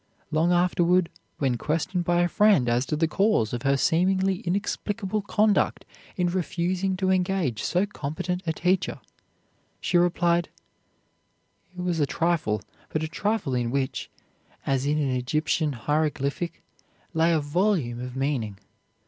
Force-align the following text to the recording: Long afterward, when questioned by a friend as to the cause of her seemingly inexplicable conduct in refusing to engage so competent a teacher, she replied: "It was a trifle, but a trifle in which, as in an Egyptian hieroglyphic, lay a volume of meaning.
Long 0.31 0.51
afterward, 0.51 1.11
when 1.37 1.59
questioned 1.59 2.05
by 2.05 2.21
a 2.23 2.27
friend 2.27 2.67
as 2.67 2.87
to 2.87 2.95
the 2.95 3.07
cause 3.07 3.53
of 3.53 3.61
her 3.61 3.77
seemingly 3.77 4.39
inexplicable 4.39 5.21
conduct 5.21 5.85
in 6.17 6.25
refusing 6.25 6.97
to 6.97 7.11
engage 7.11 7.61
so 7.61 7.85
competent 7.85 8.41
a 8.47 8.51
teacher, 8.51 8.99
she 9.79 9.99
replied: 9.99 10.49
"It 11.77 11.81
was 11.83 11.99
a 11.99 12.07
trifle, 12.07 12.63
but 12.89 13.03
a 13.03 13.07
trifle 13.07 13.53
in 13.53 13.69
which, 13.69 14.09
as 14.65 14.87
in 14.87 14.97
an 14.97 15.11
Egyptian 15.11 15.73
hieroglyphic, 15.73 16.63
lay 17.13 17.31
a 17.31 17.39
volume 17.39 17.99
of 17.99 18.15
meaning. 18.15 18.57